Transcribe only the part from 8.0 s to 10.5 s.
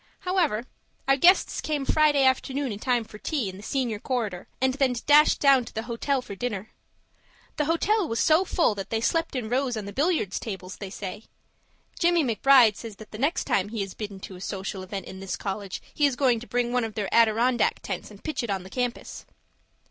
was so full that they slept in rows on the billiard